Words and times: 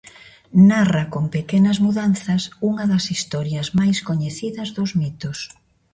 Narra, 0.69 1.03
con 1.13 1.25
pequenas 1.35 1.77
mudanzas, 1.85 2.43
unha 2.69 2.85
das 2.91 3.05
historias 3.13 3.67
máis 3.79 3.97
coñecidas 4.09 4.69
dos 4.77 4.91
mitos. 5.01 5.37